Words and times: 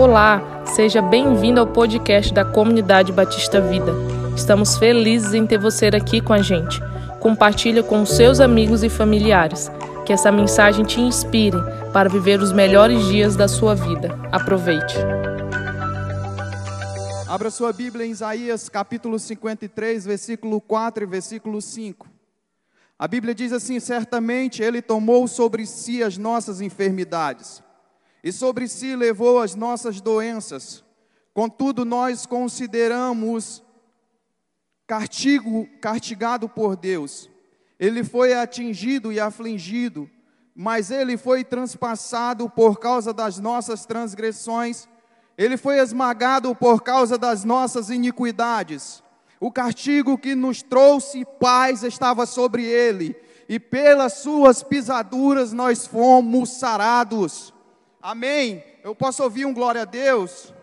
Olá, 0.00 0.64
seja 0.64 1.02
bem-vindo 1.02 1.60
ao 1.60 1.66
podcast 1.66 2.32
da 2.32 2.42
Comunidade 2.42 3.12
Batista 3.12 3.60
Vida. 3.60 3.92
Estamos 4.34 4.78
felizes 4.78 5.34
em 5.34 5.46
ter 5.46 5.58
você 5.58 5.88
aqui 5.88 6.22
com 6.22 6.32
a 6.32 6.40
gente. 6.40 6.80
Compartilhe 7.20 7.82
com 7.82 8.06
seus 8.06 8.40
amigos 8.40 8.82
e 8.82 8.88
familiares. 8.88 9.70
Que 10.06 10.14
essa 10.14 10.32
mensagem 10.32 10.86
te 10.86 11.02
inspire 11.02 11.58
para 11.92 12.08
viver 12.08 12.40
os 12.40 12.50
melhores 12.50 13.04
dias 13.08 13.36
da 13.36 13.46
sua 13.46 13.74
vida. 13.74 14.18
Aproveite. 14.32 14.96
Abra 17.28 17.50
sua 17.50 17.70
Bíblia 17.70 18.06
em 18.06 18.10
Isaías 18.10 18.70
capítulo 18.70 19.18
53, 19.18 20.06
versículo 20.06 20.62
4 20.62 21.04
e 21.04 21.06
versículo 21.06 21.60
5. 21.60 22.08
A 22.98 23.06
Bíblia 23.06 23.34
diz 23.34 23.52
assim: 23.52 23.78
Certamente 23.78 24.62
Ele 24.62 24.80
tomou 24.80 25.28
sobre 25.28 25.66
si 25.66 26.02
as 26.02 26.16
nossas 26.16 26.62
enfermidades 26.62 27.62
e 28.22 28.32
sobre 28.32 28.68
si 28.68 28.94
levou 28.94 29.40
as 29.40 29.54
nossas 29.54 30.00
doenças. 30.00 30.84
Contudo, 31.32 31.84
nós 31.84 32.26
consideramos 32.26 33.62
castigo, 34.86 35.68
castigado 35.80 36.48
por 36.48 36.76
Deus. 36.76 37.30
Ele 37.78 38.04
foi 38.04 38.34
atingido 38.34 39.12
e 39.12 39.20
afligido, 39.20 40.10
mas 40.54 40.90
ele 40.90 41.16
foi 41.16 41.44
transpassado 41.44 42.50
por 42.50 42.78
causa 42.78 43.12
das 43.12 43.38
nossas 43.38 43.86
transgressões. 43.86 44.88
Ele 45.38 45.56
foi 45.56 45.78
esmagado 45.78 46.54
por 46.54 46.82
causa 46.82 47.16
das 47.16 47.44
nossas 47.44 47.88
iniquidades. 47.88 49.02
O 49.40 49.50
castigo 49.50 50.18
que 50.18 50.34
nos 50.34 50.60
trouxe 50.60 51.24
paz 51.24 51.82
estava 51.82 52.26
sobre 52.26 52.64
ele, 52.64 53.16
e 53.48 53.58
pelas 53.58 54.14
suas 54.14 54.62
pisaduras 54.62 55.52
nós 55.52 55.86
fomos 55.86 56.50
sarados. 56.58 57.54
Amém. 58.02 58.64
Eu 58.82 58.94
posso 58.94 59.22
ouvir 59.22 59.44
um 59.44 59.52
glória 59.52 59.82
a 59.82 59.84
Deus? 59.84 60.54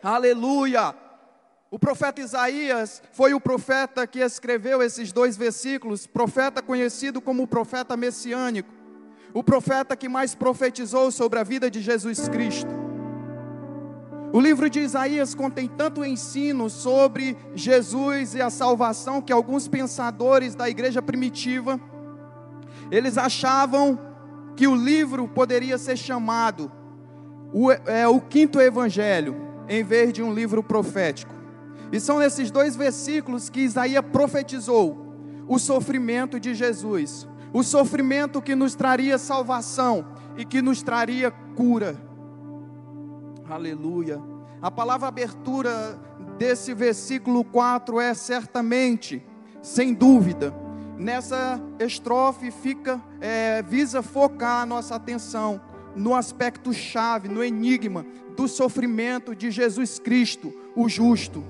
Aleluia. 0.00 0.94
O 1.68 1.78
profeta 1.78 2.20
Isaías 2.20 3.02
foi 3.12 3.34
o 3.34 3.40
profeta 3.40 4.06
que 4.06 4.20
escreveu 4.20 4.80
esses 4.80 5.10
dois 5.10 5.36
versículos, 5.36 6.06
profeta 6.06 6.62
conhecido 6.62 7.20
como 7.20 7.42
o 7.42 7.48
profeta 7.48 7.96
messiânico, 7.96 8.72
o 9.32 9.42
profeta 9.42 9.96
que 9.96 10.08
mais 10.08 10.36
profetizou 10.36 11.10
sobre 11.10 11.40
a 11.40 11.42
vida 11.42 11.68
de 11.68 11.80
Jesus 11.80 12.28
Cristo. 12.28 12.70
O 14.32 14.40
livro 14.40 14.70
de 14.70 14.78
Isaías 14.78 15.34
contém 15.34 15.66
tanto 15.66 16.04
ensino 16.04 16.70
sobre 16.70 17.36
Jesus 17.56 18.36
e 18.36 18.42
a 18.42 18.50
salvação 18.50 19.20
que 19.20 19.32
alguns 19.32 19.66
pensadores 19.66 20.54
da 20.54 20.70
igreja 20.70 21.02
primitiva 21.02 21.80
eles 22.90 23.18
achavam 23.18 24.13
que 24.56 24.66
o 24.66 24.74
livro 24.74 25.26
poderia 25.28 25.78
ser 25.78 25.96
chamado 25.96 26.70
o, 27.52 27.70
é, 27.70 28.06
o 28.06 28.20
quinto 28.20 28.60
evangelho, 28.60 29.36
em 29.68 29.82
vez 29.82 30.12
de 30.12 30.22
um 30.22 30.32
livro 30.32 30.62
profético. 30.62 31.32
E 31.92 32.00
são 32.00 32.18
nesses 32.18 32.50
dois 32.50 32.74
versículos 32.74 33.48
que 33.48 33.60
Isaías 33.60 34.04
profetizou 34.12 34.98
o 35.46 35.58
sofrimento 35.58 36.40
de 36.40 36.54
Jesus, 36.54 37.28
o 37.52 37.62
sofrimento 37.62 38.42
que 38.42 38.54
nos 38.54 38.74
traria 38.74 39.18
salvação 39.18 40.04
e 40.36 40.44
que 40.44 40.60
nos 40.60 40.82
traria 40.82 41.30
cura. 41.30 41.96
Aleluia. 43.48 44.20
A 44.60 44.70
palavra 44.70 45.08
abertura 45.08 45.98
desse 46.38 46.74
versículo 46.74 47.44
4 47.44 48.00
é 48.00 48.14
certamente, 48.14 49.22
sem 49.62 49.92
dúvida, 49.92 50.54
nessa 50.98 51.60
estrofe 51.78 52.50
fica 52.50 53.00
é, 53.20 53.62
visa 53.62 54.02
focar 54.02 54.62
a 54.62 54.66
nossa 54.66 54.94
atenção 54.94 55.60
no 55.94 56.14
aspecto 56.14 56.72
chave, 56.72 57.28
no 57.28 57.42
enigma 57.42 58.04
do 58.36 58.48
sofrimento 58.48 59.34
de 59.34 59.50
Jesus 59.50 59.98
Cristo, 59.98 60.52
o 60.74 60.88
justo. 60.88 61.44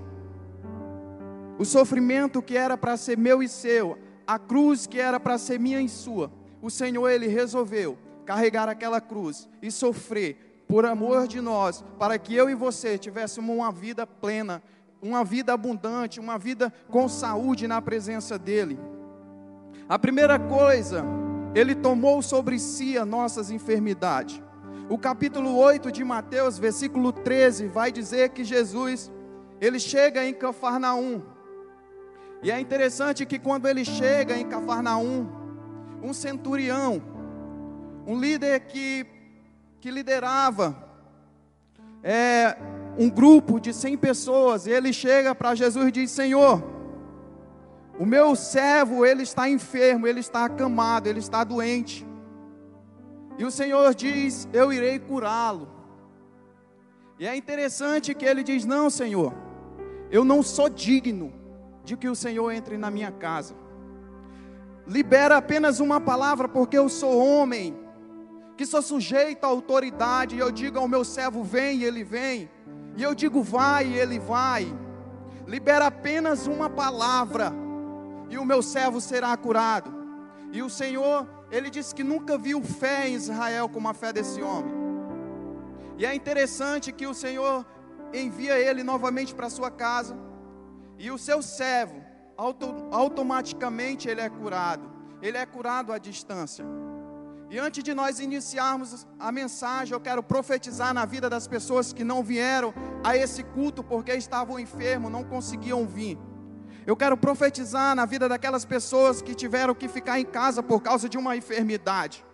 O 1.59 1.65
sofrimento 1.65 2.43
que 2.43 2.57
era 2.57 2.77
para 2.77 2.97
ser 2.97 3.17
meu 3.17 3.43
e 3.43 3.49
seu, 3.49 3.99
a 4.27 4.39
cruz 4.39 4.87
que 4.87 4.99
era 4.99 5.19
para 5.21 5.39
ser 5.39 5.59
minha 5.59 5.81
e 5.81 5.89
sua, 5.89 6.31
o 6.61 6.71
Senhor 6.71 7.09
ele 7.09 7.27
resolveu 7.27 7.97
carregar 8.25 8.69
aquela 8.69 9.01
cruz 9.01 9.49
e 9.63 9.71
sofrer 9.71 10.65
por 10.67 10.85
amor 10.87 11.29
de 11.29 11.41
nós, 11.41 11.85
para 11.99 12.19
que 12.19 12.35
eu 12.35 12.49
e 12.49 12.55
você 12.55 12.99
tivéssemos 12.99 13.55
uma 13.55 13.71
vida 13.71 14.07
plena, 14.07 14.63
uma 15.01 15.23
vida 15.23 15.53
abundante, 15.53 16.19
uma 16.19 16.39
vida 16.39 16.73
com 16.89 17.09
saúde 17.09 17.69
na 17.69 17.81
presença 17.83 18.39
dele. 18.39 18.79
A 19.87 19.99
primeira 19.99 20.39
coisa, 20.39 21.05
ele 21.55 21.75
tomou 21.75 22.23
sobre 22.23 22.59
si 22.59 22.97
as 22.97 23.07
nossas 23.07 23.51
enfermidades. 23.51 24.43
O 24.89 24.97
capítulo 24.97 25.57
8 25.57 25.93
de 25.93 26.03
Mateus, 26.03 26.59
versículo 26.59 27.13
13, 27.13 27.69
vai 27.69 27.93
dizer 27.93 28.31
que 28.31 28.45
Jesus, 28.45 29.13
ele 29.61 29.79
chega 29.79 30.25
em 30.25 30.33
Cafarnaum. 30.33 31.23
E 32.43 32.51
é 32.51 32.59
interessante 32.59 33.27
que 33.27 33.39
quando 33.39 33.69
ele 33.69 33.85
chega 33.85 34.37
em 34.37 34.47
Cafarnaum, 34.47 35.27
um 36.03 36.15
centurião, 36.15 37.03
um 38.07 38.19
líder 38.19 38.61
que, 38.61 39.07
que 39.81 39.91
liderava 39.91 40.77
é, 42.03 42.57
um 42.99 43.11
grupo 43.11 43.61
de 43.61 43.73
100 43.73 43.99
pessoas, 43.99 44.67
ele 44.67 44.95
chega 44.95 45.35
para 45.35 45.55
Jesus 45.55 45.89
e 45.89 45.93
diz: 45.93 46.11
Senhor, 46.11 46.74
o 47.99 48.05
meu 48.05 48.35
servo, 48.35 49.07
ele 49.07 49.23
está 49.23 49.49
enfermo, 49.49 50.07
ele 50.07 50.21
está 50.21 50.45
acamado, 50.45 51.07
ele 51.07 51.21
está 51.21 51.45
doente. 51.45 52.07
E 53.39 53.45
o 53.45 53.51
Senhor 53.51 53.95
diz: 53.95 54.49
Eu 54.53 54.73
irei 54.73 54.99
curá-lo. 54.99 55.69
E 57.19 57.27
é 57.27 57.37
interessante 57.37 58.15
que 58.15 58.25
ele 58.25 58.43
diz: 58.43 58.65
Não, 58.65 58.91
Senhor, 58.91 59.33
eu 60.11 60.25
não 60.25 60.43
sou 60.43 60.69
digno 60.69 61.33
de 61.85 61.97
que 61.97 62.09
o 62.09 62.17
Senhor 62.17 62.51
entre 62.51 62.77
na 62.77 62.91
minha 62.91 63.13
casa. 63.13 63.55
Libera 64.87 65.37
apenas 65.37 65.79
uma 65.79 66.01
palavra, 66.01 66.49
porque 66.49 66.77
eu 66.77 66.89
sou 66.89 67.17
homem, 67.17 67.77
que 68.57 68.67
sou 68.67 68.83
sujeito 68.83 69.45
à 69.45 69.47
autoridade. 69.47 70.35
E 70.35 70.41
eu 70.41 70.51
digo 70.51 70.79
ao 70.79 70.89
meu 70.89 71.05
servo: 71.05 71.45
Vem, 71.45 71.79
e 71.79 71.85
ele 71.85 72.03
vem. 72.03 72.51
E 72.97 73.03
eu 73.05 73.15
digo: 73.15 73.41
Vai, 73.41 73.87
e 73.87 73.95
ele 73.95 74.19
vai. 74.19 74.67
Libera 75.47 75.87
apenas 75.87 76.49
uma 76.49 76.69
palavra 76.69 77.64
e 78.35 78.39
o 78.39 78.45
meu 78.45 78.61
servo 78.63 79.01
será 79.01 79.37
curado. 79.37 79.91
E 80.51 80.61
o 80.61 80.69
Senhor, 80.69 81.27
ele 81.53 81.71
disse 81.71 81.95
que 81.95 82.03
nunca 82.03 82.37
viu 82.37 82.61
fé 82.63 83.09
em 83.09 83.15
Israel 83.15 83.69
como 83.69 83.89
a 83.89 83.95
fé 83.95 84.13
desse 84.13 84.43
homem. 84.43 84.75
E 85.97 86.05
é 86.05 86.13
interessante 86.13 86.91
que 86.91 87.07
o 87.07 87.15
Senhor 87.15 87.65
envia 88.13 88.59
ele 88.59 88.83
novamente 88.83 89.33
para 89.33 89.49
sua 89.49 89.71
casa, 89.71 90.17
e 90.99 91.13
o 91.13 91.19
seu 91.19 91.41
servo, 91.43 92.03
auto, 92.37 92.67
automaticamente 92.91 94.09
ele 94.09 94.21
é 94.21 94.29
curado. 94.29 94.91
Ele 95.23 95.39
é 95.39 95.47
curado 95.47 95.93
à 95.93 95.99
distância. 95.99 96.65
E 97.49 97.59
antes 97.59 97.85
de 97.85 97.95
nós 97.95 98.19
iniciarmos 98.19 99.07
a 99.19 99.31
mensagem, 99.31 99.95
eu 99.95 100.01
quero 100.01 100.25
profetizar 100.25 100.93
na 100.93 101.05
vida 101.05 101.31
das 101.31 101.47
pessoas 101.47 101.93
que 101.93 102.03
não 102.03 102.21
vieram 102.23 102.75
a 103.05 103.17
esse 103.17 103.45
culto 103.45 103.85
porque 103.85 104.13
estavam 104.13 104.59
enfermos, 104.59 105.11
não 105.11 105.23
conseguiam 105.23 105.87
vir. 105.87 106.19
Eu 106.87 106.97
quero 106.97 107.17
profetizar 107.17 107.95
na 107.95 108.05
vida 108.05 108.29
daquelas 108.29 108.65
pessoas 108.65 109.23
que 109.23 109.35
tiveram 109.35 109.75
que 109.75 109.89
ficar 109.89 110.21
em 110.21 110.25
casa 110.25 110.63
por 110.63 110.83
causa 110.83 111.09
de 111.09 111.17
uma 111.17 111.37
enfermidade. 111.37 112.25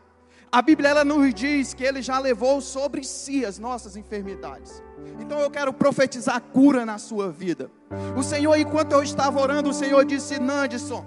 A 0.52 0.60
Bíblia 0.60 0.88
ela 0.88 1.04
nos 1.04 1.32
diz 1.32 1.72
que 1.74 1.84
ele 1.84 2.02
já 2.02 2.18
levou 2.18 2.60
sobre 2.60 3.04
si 3.04 3.46
as 3.46 3.56
nossas 3.56 3.96
enfermidades. 3.96 4.82
Então 5.20 5.38
eu 5.38 5.48
quero 5.48 5.72
profetizar 5.72 6.40
cura 6.40 6.84
na 6.84 6.98
sua 6.98 7.30
vida. 7.30 7.70
O 8.16 8.22
Senhor, 8.22 8.56
enquanto 8.56 8.92
eu 8.92 9.02
estava 9.02 9.40
orando, 9.40 9.70
o 9.70 9.72
Senhor 9.72 10.04
disse: 10.04 10.40
Nandson, 10.40 11.06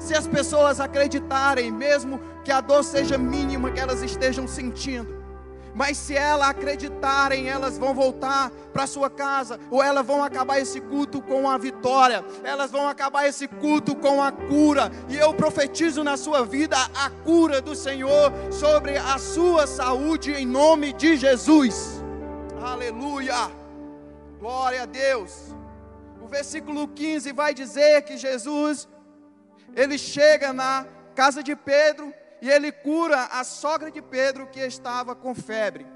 se 0.00 0.12
as 0.12 0.26
pessoas 0.26 0.80
acreditarem, 0.80 1.70
mesmo 1.70 2.20
que 2.42 2.50
a 2.50 2.60
dor 2.60 2.82
seja 2.82 3.16
mínima 3.16 3.70
que 3.70 3.78
elas 3.78 4.02
estejam 4.02 4.48
sentindo, 4.48 5.23
mas 5.74 5.98
se 5.98 6.14
elas 6.14 6.48
acreditarem, 6.48 7.48
elas 7.48 7.76
vão 7.76 7.92
voltar 7.92 8.50
para 8.72 8.86
sua 8.86 9.10
casa, 9.10 9.58
ou 9.70 9.82
elas 9.82 10.06
vão 10.06 10.22
acabar 10.22 10.60
esse 10.60 10.80
culto 10.80 11.20
com 11.20 11.48
a 11.48 11.58
vitória, 11.58 12.24
elas 12.44 12.70
vão 12.70 12.88
acabar 12.88 13.26
esse 13.26 13.48
culto 13.48 13.94
com 13.96 14.22
a 14.22 14.30
cura, 14.30 14.90
e 15.08 15.16
eu 15.16 15.34
profetizo 15.34 16.04
na 16.04 16.16
sua 16.16 16.44
vida 16.44 16.76
a 16.94 17.10
cura 17.10 17.60
do 17.60 17.74
Senhor 17.74 18.32
sobre 18.52 18.96
a 18.96 19.18
sua 19.18 19.66
saúde 19.66 20.32
em 20.32 20.46
nome 20.46 20.92
de 20.92 21.16
Jesus. 21.16 22.02
Aleluia! 22.62 23.50
Glória 24.38 24.82
a 24.82 24.86
Deus. 24.86 25.54
O 26.20 26.28
versículo 26.28 26.86
15 26.88 27.32
vai 27.32 27.52
dizer 27.52 28.02
que 28.02 28.16
Jesus 28.16 28.88
ele 29.74 29.98
chega 29.98 30.52
na 30.52 30.86
casa 31.14 31.42
de 31.42 31.56
Pedro 31.56 32.12
e 32.44 32.50
ele 32.50 32.70
cura 32.70 33.24
a 33.32 33.42
sogra 33.42 33.90
de 33.90 34.02
Pedro 34.02 34.46
que 34.46 34.60
estava 34.60 35.14
com 35.14 35.34
febre. 35.34 35.86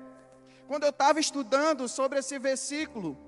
Quando 0.66 0.84
eu 0.84 0.88
estava 0.88 1.20
estudando 1.20 1.86
sobre 1.86 2.20
esse 2.20 2.38
versículo, 2.38 3.18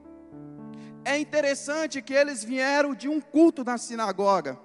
é 1.05 1.19
interessante 1.19 2.01
que 2.01 2.15
eles 2.15 2.43
vieram 2.43 2.95
de 2.95 3.11
um 3.11 3.21
culto 3.21 3.63
na 3.63 3.77
sinagoga. 3.77 4.59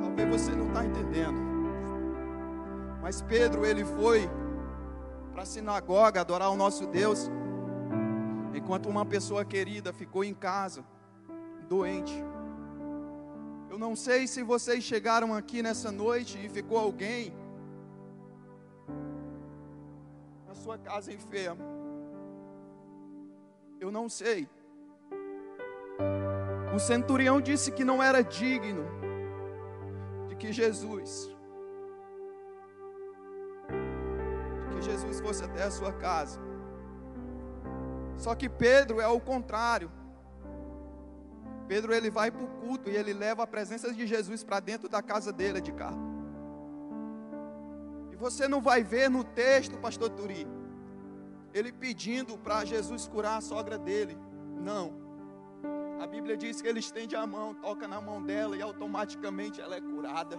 Talvez 0.00 0.28
você 0.28 0.52
não 0.52 0.68
está 0.68 0.84
entendendo. 0.84 1.40
Mas 3.02 3.20
Pedro, 3.22 3.66
ele 3.66 3.84
foi 3.84 4.30
para 5.32 5.42
a 5.42 5.46
sinagoga 5.46 6.20
adorar 6.20 6.50
o 6.50 6.56
nosso 6.56 6.86
Deus, 6.86 7.30
enquanto 8.54 8.88
uma 8.88 9.04
pessoa 9.04 9.44
querida 9.44 9.92
ficou 9.92 10.22
em 10.22 10.34
casa, 10.34 10.84
doente. 11.68 12.12
Eu 13.70 13.78
não 13.78 13.96
sei 13.96 14.26
se 14.26 14.42
vocês 14.42 14.84
chegaram 14.84 15.34
aqui 15.34 15.62
nessa 15.62 15.90
noite 15.90 16.38
e 16.44 16.48
ficou 16.48 16.78
alguém 16.78 17.32
na 20.46 20.54
sua 20.54 20.76
casa 20.76 21.10
enfermo. 21.10 21.64
Eu 23.80 23.90
não 23.90 24.08
sei. 24.08 24.46
O 26.74 26.78
centurião 26.78 27.40
disse 27.40 27.72
que 27.72 27.84
não 27.84 28.02
era 28.02 28.22
digno 28.22 28.84
de 30.28 30.36
que 30.36 30.52
Jesus 30.52 31.34
Jesus 35.02 35.20
fosse 35.20 35.44
até 35.44 35.64
a 35.64 35.70
sua 35.70 35.92
casa. 35.92 36.40
Só 38.16 38.34
que 38.34 38.48
Pedro 38.48 39.00
é 39.00 39.08
o 39.08 39.20
contrário. 39.20 39.90
Pedro 41.66 41.92
ele 41.92 42.10
vai 42.10 42.30
para 42.30 42.44
o 42.44 42.48
culto 42.48 42.88
e 42.88 42.96
ele 42.96 43.12
leva 43.12 43.42
a 43.42 43.46
presença 43.46 43.92
de 43.92 44.06
Jesus 44.06 44.44
para 44.44 44.60
dentro 44.60 44.88
da 44.88 45.02
casa 45.02 45.32
dele 45.32 45.60
de 45.60 45.72
carro. 45.72 46.00
E 48.12 48.16
você 48.16 48.46
não 48.46 48.60
vai 48.60 48.84
ver 48.84 49.10
no 49.10 49.24
texto, 49.24 49.76
pastor 49.78 50.10
Turi, 50.10 50.46
ele 51.52 51.72
pedindo 51.72 52.38
para 52.38 52.64
Jesus 52.64 53.08
curar 53.08 53.38
a 53.38 53.40
sogra 53.40 53.78
dele. 53.78 54.16
Não. 54.60 54.92
A 56.00 56.06
Bíblia 56.06 56.36
diz 56.36 56.60
que 56.60 56.68
ele 56.68 56.80
estende 56.80 57.16
a 57.16 57.26
mão, 57.26 57.54
toca 57.54 57.88
na 57.88 58.00
mão 58.00 58.22
dela 58.22 58.56
e 58.56 58.62
automaticamente 58.62 59.60
ela 59.60 59.76
é 59.76 59.80
curada. 59.80 60.38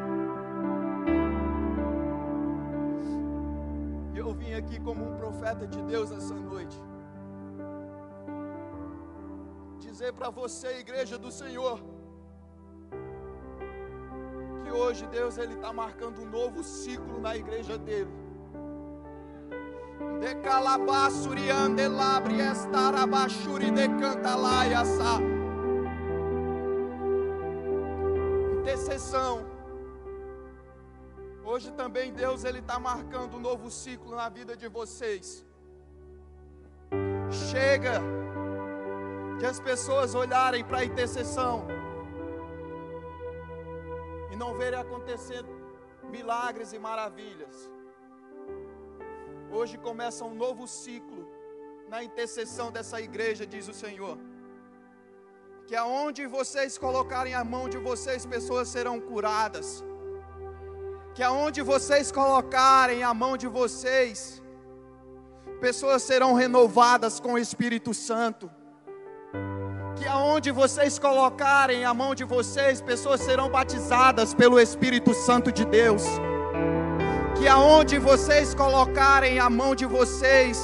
aqui 4.61 4.79
como 4.79 5.03
um 5.09 5.15
profeta 5.17 5.67
de 5.67 5.81
Deus 5.83 6.11
essa 6.11 6.33
noite. 6.33 6.77
Dizer 9.79 10.13
para 10.13 10.29
você, 10.29 10.79
igreja 10.79 11.17
do 11.17 11.31
Senhor, 11.31 11.79
que 14.63 14.71
hoje 14.71 15.05
Deus 15.07 15.37
ele 15.37 15.55
está 15.55 15.73
marcando 15.73 16.21
um 16.21 16.29
novo 16.29 16.63
ciclo 16.63 17.19
na 17.19 17.35
igreja 17.35 17.77
dele. 17.77 18.11
De 20.19 20.35
calabassuriande 20.35 21.87
labre 21.87 22.39
estarabachuri 22.39 23.71
de 23.71 23.87
intercessão. 28.59 29.50
Hoje 31.51 31.69
também 31.79 32.13
Deus 32.13 32.45
ele 32.45 32.59
está 32.59 32.79
marcando 32.79 33.35
um 33.35 33.39
novo 33.49 33.69
ciclo 33.69 34.15
na 34.15 34.27
vida 34.29 34.53
de 34.61 34.67
vocês. 34.77 35.45
Chega 37.49 37.95
de 39.39 39.45
as 39.45 39.59
pessoas 39.59 40.15
olharem 40.15 40.63
para 40.63 40.77
a 40.79 40.85
intercessão 40.85 41.67
e 44.31 44.37
não 44.37 44.57
verem 44.61 44.79
acontecer 44.79 45.43
milagres 46.15 46.71
e 46.71 46.79
maravilhas. 46.79 47.69
Hoje 49.51 49.77
começa 49.77 50.23
um 50.23 50.33
novo 50.33 50.65
ciclo 50.81 51.23
na 51.89 52.01
intercessão 52.01 52.71
dessa 52.71 53.01
igreja, 53.01 53.45
diz 53.45 53.67
o 53.67 53.73
Senhor 53.73 54.17
que 55.67 55.75
aonde 55.75 56.25
vocês 56.27 56.77
colocarem 56.77 57.33
a 57.33 57.43
mão 57.43 57.69
de 57.69 57.77
vocês, 57.77 58.25
pessoas 58.25 58.67
serão 58.67 58.99
curadas. 58.99 59.69
Que 61.13 61.21
aonde 61.21 61.61
vocês 61.61 62.09
colocarem 62.11 63.03
a 63.03 63.13
mão 63.13 63.35
de 63.35 63.47
vocês, 63.47 64.41
pessoas 65.59 66.01
serão 66.03 66.33
renovadas 66.33 67.19
com 67.19 67.33
o 67.33 67.37
Espírito 67.37 67.93
Santo. 67.93 68.49
Que 69.97 70.07
aonde 70.07 70.51
vocês 70.51 70.97
colocarem 70.97 71.83
a 71.83 71.93
mão 71.93 72.15
de 72.15 72.23
vocês, 72.23 72.81
pessoas 72.81 73.19
serão 73.21 73.49
batizadas 73.49 74.33
pelo 74.33 74.59
Espírito 74.59 75.13
Santo 75.13 75.51
de 75.51 75.65
Deus. 75.65 76.03
Que 77.37 77.47
aonde 77.47 77.99
vocês 77.99 78.55
colocarem 78.55 79.37
a 79.37 79.49
mão 79.49 79.75
de 79.75 79.85
vocês, 79.85 80.57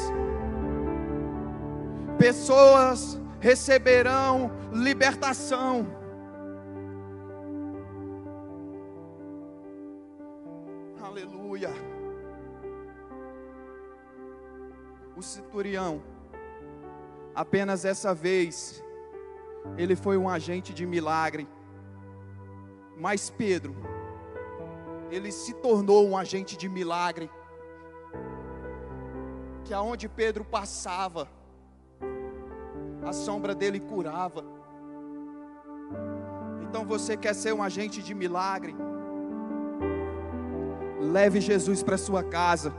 pessoas 2.18 3.20
receberão 3.40 4.50
libertação. 4.72 5.97
O 15.18 15.22
centurião, 15.24 16.04
apenas 17.34 17.84
essa 17.86 18.14
vez, 18.14 18.84
ele 19.76 19.96
foi 19.96 20.16
um 20.16 20.30
agente 20.30 20.76
de 20.76 20.86
milagre. 20.86 21.48
Mas 22.96 23.28
Pedro, 23.28 23.76
ele 25.10 25.32
se 25.32 25.56
tornou 25.56 26.08
um 26.08 26.16
agente 26.16 26.56
de 26.56 26.70
milagre. 26.70 27.32
Que 29.66 29.74
aonde 29.74 30.08
Pedro 30.08 30.46
passava, 30.46 31.28
a 33.04 33.12
sombra 33.12 33.56
dele 33.56 33.80
curava. 33.80 34.46
Então 36.62 36.86
você 36.86 37.18
quer 37.18 37.34
ser 37.34 37.56
um 37.56 37.64
agente 37.64 38.04
de 38.04 38.14
milagre? 38.14 38.76
Leve 41.00 41.42
Jesus 41.42 41.82
para 41.82 41.98
sua 41.98 42.24
casa. 42.24 42.72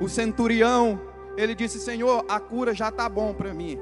O 0.00 0.08
centurião, 0.08 1.00
ele 1.36 1.54
disse: 1.54 1.80
Senhor, 1.80 2.24
a 2.28 2.38
cura 2.38 2.74
já 2.74 2.88
está 2.88 3.08
bom 3.08 3.32
para 3.32 3.54
mim. 3.54 3.78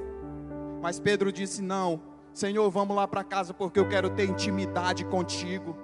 Mas 0.80 1.00
Pedro 1.00 1.32
disse: 1.32 1.62
Não, 1.62 2.00
Senhor, 2.32 2.68
vamos 2.70 2.96
lá 2.96 3.06
para 3.06 3.24
casa 3.24 3.54
porque 3.54 3.78
eu 3.78 3.88
quero 3.88 4.10
ter 4.10 4.28
intimidade 4.28 5.04
contigo. 5.04 5.76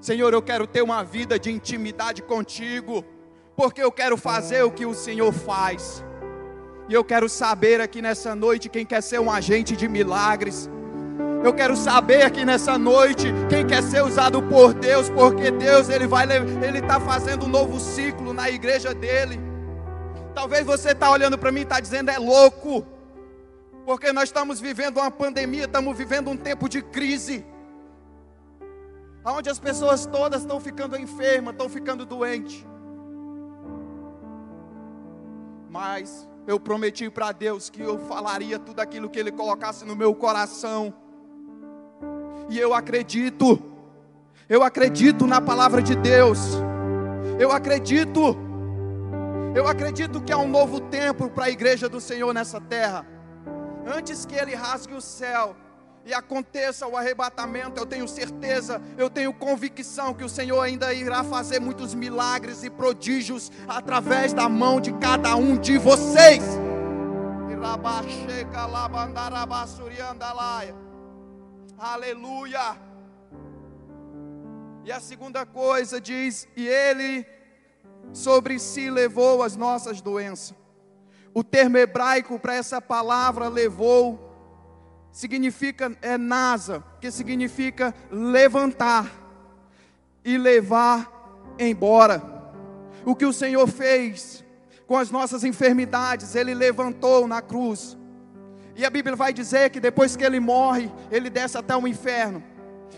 Senhor, 0.00 0.32
eu 0.32 0.42
quero 0.42 0.66
ter 0.66 0.82
uma 0.82 1.02
vida 1.02 1.38
de 1.38 1.50
intimidade 1.50 2.22
contigo, 2.22 3.04
porque 3.56 3.82
eu 3.82 3.90
quero 3.90 4.16
fazer 4.16 4.62
o 4.62 4.70
que 4.70 4.86
o 4.86 4.94
Senhor 4.94 5.32
faz. 5.32 6.04
E 6.88 6.94
eu 6.94 7.02
quero 7.02 7.28
saber 7.28 7.80
aqui 7.80 8.00
nessa 8.00 8.34
noite 8.34 8.68
quem 8.68 8.86
quer 8.86 9.02
ser 9.02 9.20
um 9.20 9.30
agente 9.30 9.76
de 9.76 9.88
milagres. 9.88 10.70
Eu 11.42 11.52
quero 11.52 11.76
saber 11.76 12.22
aqui 12.22 12.44
nessa 12.44 12.76
noite 12.76 13.32
quem 13.48 13.66
quer 13.66 13.82
ser 13.82 14.02
usado 14.02 14.42
por 14.42 14.74
Deus, 14.74 15.08
porque 15.10 15.50
Deus 15.50 15.88
ele 15.88 16.06
vai 16.06 16.26
ele 16.26 16.78
está 16.78 17.00
fazendo 17.00 17.46
um 17.46 17.48
novo 17.48 17.80
ciclo 17.80 18.32
na 18.32 18.50
igreja 18.50 18.94
dele. 18.94 19.45
Talvez 20.36 20.66
você 20.66 20.90
está 20.90 21.10
olhando 21.10 21.38
para 21.38 21.50
mim 21.50 21.60
e 21.60 21.62
está 21.62 21.80
dizendo 21.80 22.10
é 22.10 22.18
louco, 22.18 22.84
porque 23.86 24.12
nós 24.12 24.24
estamos 24.24 24.60
vivendo 24.60 24.98
uma 24.98 25.10
pandemia, 25.10 25.64
estamos 25.64 25.96
vivendo 25.96 26.28
um 26.28 26.36
tempo 26.36 26.68
de 26.68 26.82
crise, 26.82 27.42
onde 29.24 29.48
as 29.48 29.58
pessoas 29.58 30.04
todas 30.04 30.42
estão 30.42 30.60
ficando 30.60 30.94
enfermas, 30.94 31.54
estão 31.54 31.70
ficando 31.70 32.04
doentes. 32.04 32.66
Mas 35.70 36.28
eu 36.46 36.60
prometi 36.60 37.08
para 37.08 37.32
Deus 37.32 37.70
que 37.70 37.80
eu 37.80 37.98
falaria 38.00 38.58
tudo 38.58 38.80
aquilo 38.80 39.08
que 39.08 39.18
Ele 39.18 39.32
colocasse 39.32 39.86
no 39.86 39.96
meu 39.96 40.14
coração. 40.14 40.92
E 42.50 42.58
eu 42.58 42.74
acredito, 42.74 43.58
eu 44.50 44.62
acredito 44.62 45.26
na 45.26 45.40
palavra 45.40 45.80
de 45.80 45.96
Deus. 45.96 46.40
Eu 47.38 47.50
acredito, 47.50 48.36
eu 49.56 49.66
acredito 49.66 50.20
que 50.20 50.30
há 50.30 50.36
um 50.36 50.46
novo 50.48 50.80
tempo 50.80 51.30
para 51.30 51.46
a 51.46 51.50
igreja 51.50 51.88
do 51.88 51.98
Senhor 51.98 52.34
nessa 52.34 52.60
terra. 52.60 53.06
Antes 53.86 54.26
que 54.26 54.34
Ele 54.34 54.54
rasgue 54.54 54.92
o 54.92 55.00
céu, 55.00 55.56
e 56.04 56.14
aconteça 56.14 56.86
o 56.86 56.96
arrebatamento, 56.96 57.80
eu 57.80 57.86
tenho 57.86 58.06
certeza, 58.06 58.80
eu 58.96 59.10
tenho 59.10 59.34
convicção 59.34 60.14
que 60.14 60.22
o 60.22 60.28
Senhor 60.28 60.60
ainda 60.60 60.94
irá 60.94 61.24
fazer 61.24 61.58
muitos 61.58 61.94
milagres 61.94 62.62
e 62.62 62.70
prodígios 62.70 63.50
através 63.66 64.32
da 64.32 64.48
mão 64.48 64.80
de 64.80 64.92
cada 64.92 65.34
um 65.34 65.56
de 65.56 65.78
vocês. 65.78 66.44
Aleluia. 71.76 72.76
E 74.84 74.92
a 74.92 75.00
segunda 75.00 75.44
coisa 75.44 76.00
diz: 76.00 76.46
e 76.56 76.68
ele 76.68 77.26
sobre 78.16 78.58
si 78.58 78.88
levou 78.88 79.42
as 79.42 79.56
nossas 79.56 80.00
doenças. 80.00 80.54
O 81.34 81.44
termo 81.44 81.76
hebraico 81.76 82.38
para 82.38 82.54
essa 82.54 82.80
palavra 82.80 83.46
levou 83.48 84.26
significa 85.12 85.94
é 86.00 86.16
nasa, 86.16 86.82
que 86.98 87.10
significa 87.10 87.94
levantar 88.10 89.10
e 90.24 90.38
levar 90.38 91.12
embora. 91.58 92.22
O 93.04 93.14
que 93.14 93.26
o 93.26 93.32
Senhor 93.32 93.66
fez 93.68 94.42
com 94.86 94.96
as 94.96 95.10
nossas 95.10 95.44
enfermidades, 95.44 96.34
ele 96.34 96.54
levantou 96.54 97.28
na 97.28 97.42
cruz. 97.42 97.98
E 98.74 98.84
a 98.84 98.90
Bíblia 98.90 99.14
vai 99.14 99.32
dizer 99.32 99.70
que 99.70 99.80
depois 99.80 100.16
que 100.16 100.24
ele 100.24 100.40
morre, 100.40 100.90
ele 101.10 101.28
desce 101.28 101.58
até 101.58 101.76
o 101.76 101.86
inferno. 101.86 102.42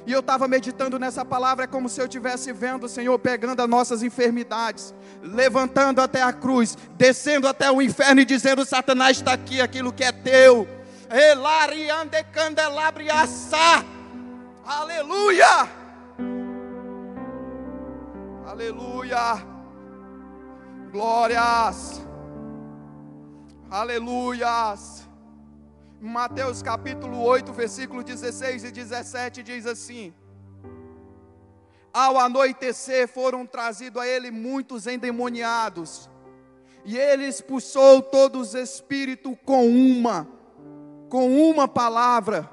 E 0.06 0.12
eu 0.12 0.20
estava 0.20 0.48
meditando 0.48 0.98
nessa 0.98 1.24
palavra, 1.24 1.64
é 1.64 1.66
como 1.66 1.88
se 1.88 2.00
eu 2.00 2.06
estivesse 2.06 2.52
vendo 2.52 2.84
o 2.84 2.88
Senhor 2.88 3.18
pegando 3.18 3.60
as 3.60 3.68
nossas 3.68 4.02
enfermidades, 4.02 4.94
levantando 5.22 6.00
até 6.00 6.22
a 6.22 6.32
cruz, 6.32 6.76
descendo 6.96 7.46
até 7.46 7.70
o 7.70 7.82
inferno 7.82 8.20
e 8.20 8.24
dizendo: 8.24 8.64
Satanás 8.64 9.18
está 9.18 9.32
aqui, 9.32 9.60
aquilo 9.60 9.92
que 9.92 10.04
é 10.04 10.12
teu. 10.12 10.66
Elariande 11.10 12.22
candelabriaça. 12.32 13.84
Aleluia! 14.64 15.68
Aleluia! 18.46 19.46
Glórias! 20.90 22.02
Aleluias! 23.70 25.07
Mateus 26.00 26.62
capítulo 26.62 27.20
8, 27.20 27.52
versículo 27.52 28.04
16 28.04 28.62
e 28.62 28.70
17 28.70 29.42
diz 29.42 29.66
assim: 29.66 30.14
Ao 31.92 32.16
anoitecer 32.16 33.08
foram 33.08 33.44
trazidos 33.44 34.00
a 34.00 34.06
ele 34.06 34.30
muitos 34.30 34.86
endemoniados, 34.86 36.08
e 36.84 36.96
ele 36.96 37.26
expulsou 37.26 38.00
todos 38.00 38.50
os 38.50 38.54
espíritos 38.54 39.34
com 39.44 39.66
uma, 39.66 40.28
com 41.08 41.36
uma 41.50 41.66
palavra. 41.66 42.48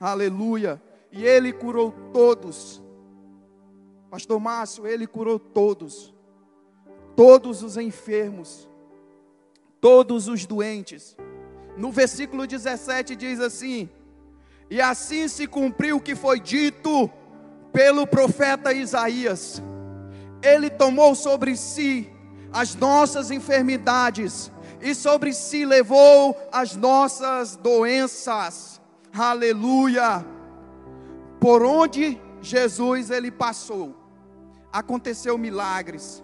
Aleluia! 0.00 0.82
E 1.12 1.26
ele 1.26 1.52
curou 1.52 1.92
todos. 2.10 2.82
Pastor 4.08 4.40
Márcio, 4.40 4.86
ele 4.86 5.06
curou 5.06 5.38
todos. 5.38 6.14
Todos 7.14 7.62
os 7.62 7.76
enfermos, 7.76 8.66
todos 9.78 10.26
os 10.26 10.46
doentes 10.46 11.16
no 11.76 11.90
versículo 11.90 12.46
17 12.46 13.16
diz 13.16 13.40
assim: 13.40 13.88
E 14.68 14.80
assim 14.80 15.28
se 15.28 15.46
cumpriu 15.46 15.96
o 15.96 16.00
que 16.00 16.14
foi 16.14 16.40
dito 16.40 17.10
pelo 17.72 18.06
profeta 18.06 18.72
Isaías. 18.72 19.62
Ele 20.42 20.70
tomou 20.70 21.14
sobre 21.14 21.56
si 21.56 22.10
as 22.52 22.74
nossas 22.74 23.30
enfermidades 23.30 24.50
e 24.80 24.94
sobre 24.94 25.32
si 25.32 25.64
levou 25.64 26.36
as 26.52 26.74
nossas 26.74 27.56
doenças. 27.56 28.80
Aleluia! 29.12 30.24
Por 31.38 31.62
onde 31.62 32.20
Jesus 32.40 33.10
ele 33.10 33.30
passou, 33.30 33.94
aconteceu 34.72 35.36
milagres. 35.36 36.22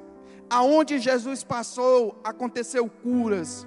Aonde 0.48 0.98
Jesus 0.98 1.42
passou, 1.42 2.20
aconteceu 2.22 2.88
curas. 2.88 3.66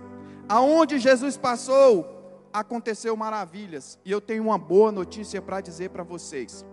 Aonde 0.49 0.97
Jesus 0.97 1.37
passou, 1.37 2.19
aconteceu 2.51 3.15
maravilhas. 3.15 3.99
E 4.03 4.11
eu 4.11 4.19
tenho 4.19 4.43
uma 4.43 4.57
boa 4.57 4.91
notícia 4.91 5.39
para 5.39 5.61
dizer 5.61 5.91
para 5.91 6.01
vocês. 6.01 6.65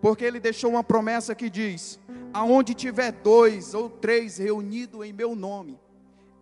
Porque 0.00 0.24
ele 0.24 0.40
deixou 0.40 0.70
uma 0.70 0.82
promessa 0.82 1.34
que 1.34 1.50
diz: 1.50 2.00
Aonde 2.32 2.72
tiver 2.72 3.12
dois 3.12 3.74
ou 3.74 3.90
três 3.90 4.38
reunidos 4.38 5.04
em 5.04 5.12
meu 5.12 5.36
nome, 5.36 5.78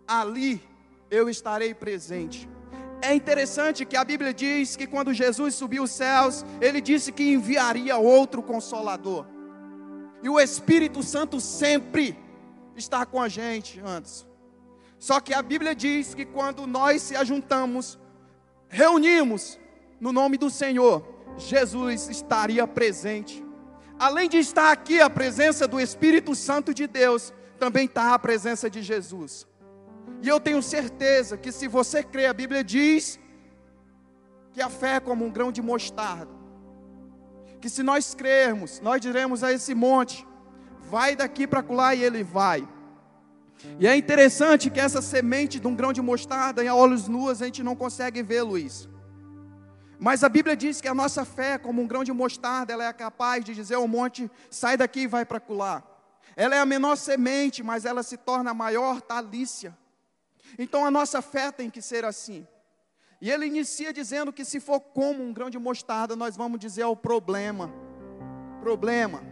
ali 0.07 0.63
eu 1.11 1.29
estarei 1.29 1.75
presente. 1.75 2.49
É 3.03 3.13
interessante 3.15 3.85
que 3.85 3.97
a 3.97 4.05
Bíblia 4.05 4.33
diz 4.33 4.77
que 4.77 4.87
quando 4.87 5.13
Jesus 5.13 5.57
subiu 5.57 5.83
os 5.83 5.91
céus, 5.91 6.45
ele 6.61 6.81
disse 6.81 7.11
que 7.11 7.33
enviaria 7.33 7.97
outro 7.97 8.43
consolador. 8.43 9.27
E 10.23 10.29
o 10.29 10.39
Espírito 10.39 11.03
Santo 11.03 11.41
sempre 11.41 12.17
está 12.77 13.05
com 13.05 13.21
a 13.21 13.29
gente 13.29 13.81
antes. 13.85 14.30
Só 15.01 15.19
que 15.19 15.33
a 15.33 15.41
Bíblia 15.41 15.75
diz 15.75 16.15
que 16.15 16.27
quando 16.27 16.67
nós 16.67 17.01
se 17.01 17.17
ajuntamos, 17.17 17.99
reunimos 18.69 19.59
no 19.99 20.13
nome 20.13 20.37
do 20.37 20.51
Senhor, 20.51 21.03
Jesus 21.39 22.11
estaria 22.11 22.67
presente. 22.69 23.43
Além 23.99 24.29
de 24.29 24.37
estar 24.37 24.71
aqui 24.71 25.01
a 25.01 25.09
presença 25.09 25.67
do 25.67 25.81
Espírito 25.81 26.35
Santo 26.35 26.75
de 26.75 26.87
Deus, 26.87 27.33
também 27.59 27.87
está 27.87 28.13
a 28.13 28.19
presença 28.19 28.69
de 28.69 28.83
Jesus. 28.83 29.47
E 30.21 30.29
eu 30.29 30.39
tenho 30.39 30.63
certeza 30.63 31.39
que 31.39 31.51
se 31.51 31.67
você 31.67 32.03
crê, 32.03 32.27
a 32.27 32.35
Bíblia 32.35 32.63
diz 32.63 33.19
que 34.53 34.61
a 34.61 34.69
fé 34.69 34.97
é 34.97 35.01
como 35.01 35.25
um 35.25 35.31
grão 35.31 35.51
de 35.51 35.63
mostarda. 35.63 36.31
Que 37.59 37.71
se 37.71 37.83
nós 37.83 38.15
crermos, 38.15 38.81
nós 38.81 39.01
diremos 39.01 39.43
a 39.43 39.51
esse 39.51 39.75
monte: 39.75 40.27
vai 40.79 41.17
daqui 41.17 41.47
para 41.47 41.65
lá 41.73 41.95
e 41.95 42.03
ele 42.03 42.23
vai. 42.23 42.69
E 43.79 43.87
é 43.87 43.97
interessante 43.97 44.71
que 44.71 44.81
essa 44.81 45.03
semente 45.03 45.61
de 45.61 45.67
um 45.67 45.75
grão 45.75 45.93
de 45.93 46.01
mostarda, 46.01 46.65
em 46.65 46.69
olhos 46.69 47.09
nus, 47.09 47.43
a 47.43 47.47
gente 47.47 47.63
não 47.63 47.77
consegue 47.77 48.23
ver, 48.23 48.43
Luiz. 48.43 48.89
Mas 49.99 50.25
a 50.25 50.29
Bíblia 50.31 50.57
diz 50.57 50.81
que 50.81 50.89
a 50.89 50.95
nossa 50.95 51.27
fé, 51.27 51.59
como 51.59 51.83
um 51.83 51.87
grão 51.87 52.03
de 52.03 52.13
mostarda, 52.13 52.73
ela 52.73 52.87
é 52.87 52.93
capaz 52.93 53.45
de 53.45 53.55
dizer 53.55 53.75
ao 53.75 53.87
monte: 53.87 54.31
sai 54.51 54.77
daqui 54.77 55.01
e 55.01 55.07
vai 55.07 55.27
para 55.27 55.39
colar. 55.39 55.85
Ela 56.35 56.57
é 56.57 56.59
a 56.59 56.65
menor 56.65 56.97
semente, 56.97 57.63
mas 57.63 57.85
ela 57.85 58.03
se 58.03 58.17
torna 58.17 58.53
a 58.53 58.55
maior 58.55 59.03
talícia. 59.03 59.77
Então 60.59 60.87
a 60.87 60.91
nossa 60.91 61.21
fé 61.21 61.53
tem 61.53 61.69
que 61.69 61.83
ser 61.83 62.05
assim. 62.05 62.47
E 63.21 63.31
ele 63.31 63.45
inicia 63.45 63.93
dizendo 63.93 64.33
que 64.33 64.45
se 64.45 64.59
for 64.59 64.81
como 64.81 65.23
um 65.23 65.35
grão 65.35 65.51
de 65.51 65.59
mostarda, 65.59 66.17
nós 66.17 66.35
vamos 66.35 66.59
dizer 66.59 66.83
ao 66.83 66.97
problema: 66.97 67.71
problema, 68.63 69.23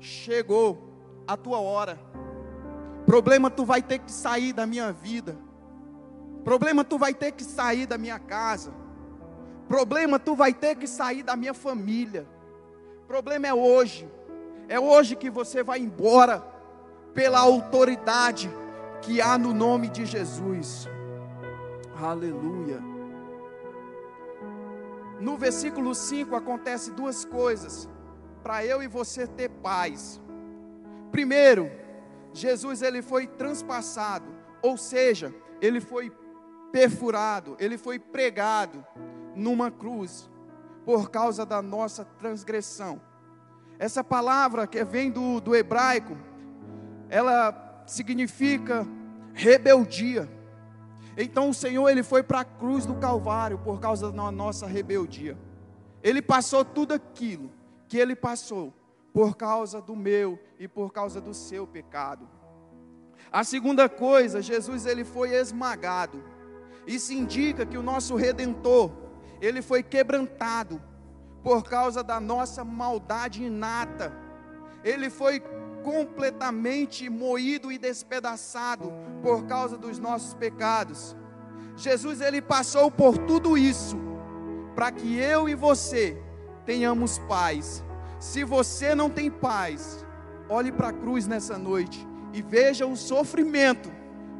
chegou 0.00 1.22
a 1.24 1.36
tua 1.36 1.60
hora. 1.60 2.13
Problema 3.06 3.50
tu 3.50 3.64
vai 3.64 3.82
ter 3.82 3.98
que 3.98 4.10
sair 4.10 4.52
da 4.52 4.66
minha 4.66 4.92
vida. 4.92 5.36
Problema 6.42 6.84
tu 6.84 6.98
vai 6.98 7.14
ter 7.14 7.32
que 7.32 7.44
sair 7.44 7.86
da 7.86 7.98
minha 7.98 8.18
casa. 8.18 8.72
Problema 9.68 10.18
tu 10.18 10.34
vai 10.34 10.52
ter 10.52 10.76
que 10.76 10.86
sair 10.86 11.22
da 11.22 11.36
minha 11.36 11.54
família. 11.54 12.26
Problema 13.06 13.46
é 13.46 13.54
hoje. 13.54 14.08
É 14.68 14.78
hoje 14.80 15.16
que 15.16 15.30
você 15.30 15.62
vai 15.62 15.78
embora 15.80 16.44
pela 17.12 17.38
autoridade 17.38 18.50
que 19.00 19.20
há 19.20 19.36
no 19.38 19.52
nome 19.52 19.88
de 19.88 20.04
Jesus. 20.04 20.88
Aleluia. 22.00 22.82
No 25.20 25.36
versículo 25.36 25.94
5 25.94 26.34
acontece 26.34 26.90
duas 26.90 27.24
coisas 27.24 27.88
para 28.42 28.64
eu 28.64 28.82
e 28.82 28.88
você 28.88 29.26
ter 29.26 29.48
paz. 29.48 30.20
Primeiro, 31.10 31.70
Jesus 32.34 32.82
ele 32.82 33.00
foi 33.00 33.28
transpassado, 33.28 34.26
ou 34.60 34.76
seja, 34.76 35.32
ele 35.60 35.80
foi 35.80 36.12
perfurado, 36.72 37.56
ele 37.60 37.78
foi 37.78 38.00
pregado 38.00 38.84
numa 39.36 39.70
cruz 39.70 40.28
por 40.84 41.10
causa 41.10 41.46
da 41.46 41.62
nossa 41.62 42.04
transgressão. 42.04 43.00
Essa 43.78 44.02
palavra 44.02 44.66
que 44.66 44.84
vem 44.84 45.12
do, 45.12 45.40
do 45.40 45.54
hebraico, 45.54 46.16
ela 47.08 47.84
significa 47.86 48.84
rebeldia. 49.32 50.28
Então 51.16 51.50
o 51.50 51.54
Senhor 51.54 51.88
ele 51.88 52.02
foi 52.02 52.24
para 52.24 52.40
a 52.40 52.44
cruz 52.44 52.84
do 52.84 52.96
Calvário 52.96 53.58
por 53.58 53.78
causa 53.78 54.10
da 54.10 54.32
nossa 54.32 54.66
rebeldia. 54.66 55.38
Ele 56.02 56.20
passou 56.20 56.64
tudo 56.64 56.94
aquilo 56.94 57.52
que 57.86 57.96
ele 57.96 58.16
passou 58.16 58.74
por 59.14 59.36
causa 59.36 59.80
do 59.80 59.94
meu 59.94 60.36
e 60.58 60.66
por 60.66 60.92
causa 60.92 61.20
do 61.20 61.32
seu 61.32 61.68
pecado. 61.68 62.28
A 63.30 63.44
segunda 63.44 63.88
coisa, 63.88 64.42
Jesus 64.42 64.86
ele 64.86 65.04
foi 65.04 65.36
esmagado. 65.36 66.20
Isso 66.84 67.12
indica 67.12 67.64
que 67.64 67.78
o 67.78 67.82
nosso 67.82 68.16
redentor, 68.16 68.90
ele 69.40 69.62
foi 69.62 69.84
quebrantado 69.84 70.82
por 71.44 71.62
causa 71.62 72.02
da 72.02 72.18
nossa 72.18 72.64
maldade 72.64 73.44
inata. 73.44 74.12
Ele 74.82 75.08
foi 75.08 75.38
completamente 75.84 77.08
moído 77.08 77.70
e 77.70 77.78
despedaçado 77.78 78.92
por 79.22 79.46
causa 79.46 79.78
dos 79.78 79.96
nossos 80.00 80.34
pecados. 80.34 81.14
Jesus 81.76 82.20
ele 82.20 82.42
passou 82.42 82.90
por 82.90 83.16
tudo 83.16 83.56
isso 83.56 83.96
para 84.74 84.90
que 84.90 85.16
eu 85.16 85.48
e 85.48 85.54
você 85.54 86.20
tenhamos 86.66 87.18
paz 87.20 87.84
se 88.24 88.42
você 88.42 88.94
não 88.94 89.10
tem 89.10 89.30
paz, 89.30 90.04
olhe 90.48 90.72
para 90.72 90.88
a 90.88 90.92
cruz 90.92 91.26
nessa 91.26 91.58
noite 91.58 92.08
e 92.32 92.40
veja 92.40 92.86
o 92.86 92.96
sofrimento 92.96 93.92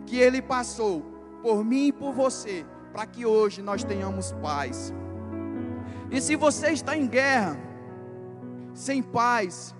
que 0.06 0.18
ele 0.18 0.40
passou 0.40 1.02
por 1.42 1.62
mim 1.62 1.88
e 1.88 1.92
por 1.92 2.14
você, 2.14 2.64
para 2.94 3.04
que 3.04 3.26
hoje 3.26 3.60
nós 3.60 3.84
tenhamos 3.84 4.32
paz. 4.40 4.90
E 6.10 6.18
se 6.18 6.34
você 6.34 6.70
está 6.70 6.96
em 6.96 7.06
guerra, 7.06 7.58
sem 8.72 9.02
paz. 9.02 9.74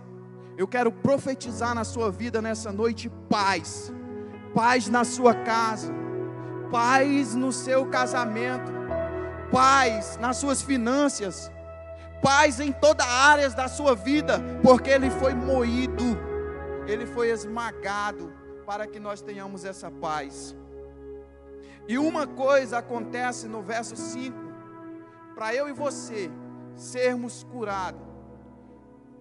Eu 0.57 0.69
quero 0.69 0.93
profetizar 0.93 1.75
na 1.75 1.83
sua 1.83 2.11
vida 2.11 2.43
nessa 2.43 2.71
noite 2.71 3.11
paz. 3.31 3.91
Paz 4.55 4.87
na 4.87 5.03
sua 5.03 5.35
casa, 5.35 5.93
paz 6.71 7.35
no 7.35 7.51
seu 7.51 7.87
casamento, 7.87 8.71
paz 9.51 10.19
nas 10.21 10.37
suas 10.37 10.61
finanças, 10.61 11.51
paz 12.25 12.59
em 12.59 12.73
todas 12.73 13.07
as 13.07 13.13
áreas 13.13 13.55
da 13.55 13.69
sua 13.69 13.95
vida, 13.95 14.41
porque 14.63 14.89
ele 14.89 15.11
foi 15.11 15.35
moído, 15.35 16.03
ele 16.89 17.05
foi 17.05 17.29
esmagado 17.29 18.33
para 18.65 18.87
que 18.87 18.99
nós 18.99 19.21
tenhamos 19.21 19.63
essa 19.67 19.91
paz. 19.91 20.57
E 21.87 21.99
uma 21.99 22.27
coisa 22.27 22.79
acontece 22.79 23.47
no 23.47 23.61
verso 23.61 23.95
5, 23.95 24.35
para 25.35 25.55
eu 25.55 25.69
e 25.69 25.73
você 25.75 26.31
sermos 26.75 27.45
curados. 27.45 28.01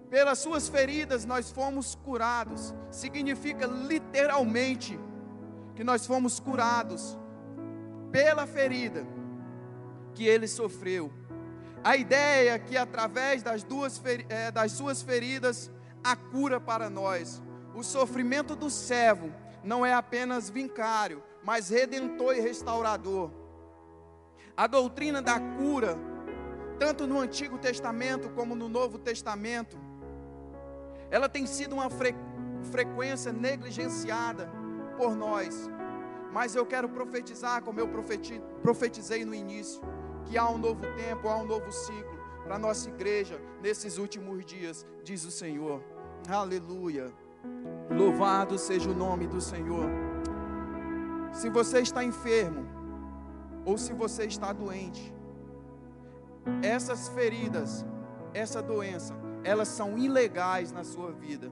Pelas 0.08 0.38
suas 0.38 0.66
feridas 0.66 1.26
nós 1.26 1.50
fomos 1.50 1.94
curados. 1.96 2.74
Significa 2.90 3.66
literalmente 3.66 4.98
que 5.74 5.84
nós 5.84 6.06
fomos 6.06 6.40
curados 6.40 7.18
pela 8.10 8.46
ferida 8.46 9.06
que 10.14 10.24
ele 10.24 10.46
sofreu. 10.46 11.12
A 11.84 11.96
ideia 11.98 12.54
é 12.54 12.58
que 12.58 12.78
através 12.78 13.42
das, 13.42 13.62
duas, 13.62 14.00
é, 14.30 14.50
das 14.50 14.72
suas 14.72 15.02
feridas, 15.02 15.70
a 16.02 16.16
cura 16.16 16.58
para 16.58 16.88
nós. 16.88 17.42
O 17.74 17.82
sofrimento 17.82 18.56
do 18.56 18.70
servo 18.70 19.30
não 19.62 19.84
é 19.84 19.92
apenas 19.92 20.48
vincário, 20.48 21.22
mas 21.42 21.68
redentor 21.68 22.34
e 22.36 22.40
restaurador. 22.40 23.30
A 24.56 24.66
doutrina 24.66 25.20
da 25.20 25.38
cura, 25.38 25.98
tanto 26.78 27.06
no 27.06 27.20
Antigo 27.20 27.58
Testamento 27.58 28.30
como 28.30 28.54
no 28.54 28.68
Novo 28.68 28.98
Testamento, 28.98 29.76
ela 31.10 31.28
tem 31.28 31.46
sido 31.46 31.74
uma 31.74 31.90
fre 31.90 32.14
frequência 32.70 33.30
negligenciada 33.30 34.50
por 34.96 35.14
nós. 35.14 35.68
Mas 36.32 36.54
eu 36.54 36.64
quero 36.64 36.88
profetizar, 36.88 37.62
como 37.62 37.78
eu 37.78 37.88
profetizei 38.62 39.22
no 39.22 39.34
início, 39.34 39.82
que 40.26 40.36
há 40.38 40.48
um 40.48 40.58
novo 40.58 40.82
tempo, 40.96 41.28
há 41.28 41.36
um 41.36 41.46
novo 41.46 41.70
ciclo 41.72 42.18
para 42.42 42.58
nossa 42.58 42.88
igreja 42.88 43.40
nesses 43.62 43.98
últimos 43.98 44.44
dias, 44.44 44.86
diz 45.02 45.24
o 45.24 45.30
Senhor. 45.30 45.82
Aleluia. 46.28 47.12
Louvado 47.90 48.58
seja 48.58 48.90
o 48.90 48.94
nome 48.94 49.26
do 49.26 49.40
Senhor. 49.40 49.86
Se 51.32 51.48
você 51.50 51.80
está 51.80 52.04
enfermo, 52.04 52.66
ou 53.64 53.78
se 53.78 53.92
você 53.92 54.24
está 54.24 54.52
doente, 54.52 55.12
essas 56.62 57.08
feridas, 57.08 57.84
essa 58.32 58.62
doença, 58.62 59.14
elas 59.42 59.68
são 59.68 59.96
ilegais 59.98 60.72
na 60.72 60.84
sua 60.84 61.12
vida, 61.12 61.50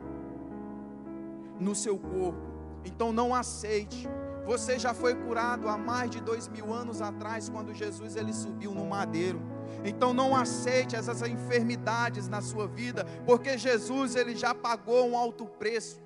no 1.59 1.75
seu 1.75 1.99
corpo. 1.99 2.53
Então 2.85 3.13
não 3.13 3.35
aceite. 3.35 4.09
Você 4.45 4.79
já 4.79 4.93
foi 4.93 5.15
curado 5.15 5.69
há 5.69 5.79
mais 5.79 6.11
de 6.11 6.21
dois 6.21 6.49
mil 6.49 6.73
anos 6.73 7.01
atrás, 7.01 7.49
quando 7.49 7.73
Jesus 7.73 8.17
ele 8.17 8.33
subiu 8.33 8.73
no 8.73 8.85
madeiro. 8.87 9.41
Então 9.85 10.13
não 10.13 10.35
aceite 10.35 10.97
essas 10.97 11.23
enfermidades 11.23 12.29
na 12.29 12.41
sua 12.41 12.67
vida, 12.67 13.05
porque 13.25 13.57
Jesus 13.57 14.17
ele 14.17 14.35
já 14.35 14.55
pagou 14.55 15.09
um 15.09 15.17
alto 15.17 15.47
preço 15.47 16.01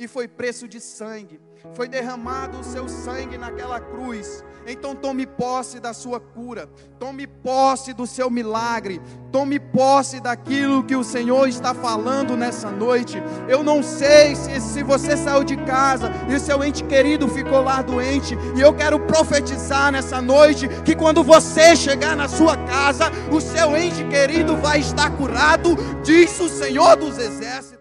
e 0.00 0.08
foi 0.08 0.26
preço 0.26 0.66
de 0.66 0.80
sangue. 0.80 1.38
Foi 1.74 1.86
derramado 1.86 2.58
o 2.58 2.64
seu 2.64 2.88
sangue 2.88 3.36
naquela 3.36 3.78
cruz. 3.78 4.42
Então 4.66 4.94
tome 4.94 5.26
posse 5.26 5.78
da 5.78 5.92
sua 5.92 6.18
cura, 6.18 6.66
tome 6.98 7.26
posse 7.26 7.92
do 7.92 8.06
seu 8.06 8.30
milagre, 8.30 8.98
tome 9.30 9.60
posse 9.60 10.18
daquilo 10.18 10.82
que 10.84 10.96
o 10.96 11.04
Senhor 11.04 11.46
está 11.46 11.74
falando 11.74 12.34
nessa 12.34 12.70
noite. 12.70 13.22
Eu 13.46 13.62
não 13.62 13.82
sei 13.82 14.34
se, 14.34 14.58
se 14.58 14.82
você 14.82 15.18
saiu 15.18 15.44
de 15.44 15.58
casa 15.58 16.10
e 16.30 16.34
o 16.34 16.40
seu 16.40 16.64
ente 16.64 16.82
querido 16.84 17.28
ficou 17.28 17.62
lá 17.62 17.82
doente, 17.82 18.34
e 18.56 18.60
eu 18.60 18.72
quero 18.72 19.00
profetizar 19.00 19.92
nessa 19.92 20.22
noite 20.22 20.66
que 20.82 20.96
quando 20.96 21.22
você 21.22 21.76
chegar 21.76 22.16
na 22.16 22.26
sua 22.26 22.56
casa, 22.56 23.10
o 23.30 23.38
seu 23.38 23.76
ente 23.76 24.02
querido 24.04 24.56
vai 24.56 24.80
estar 24.80 25.10
curado, 25.10 25.76
diz 26.02 26.40
o 26.40 26.48
Senhor 26.48 26.96
dos 26.96 27.18
Exércitos. 27.18 27.79